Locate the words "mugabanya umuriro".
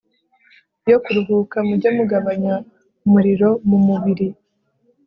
1.97-3.49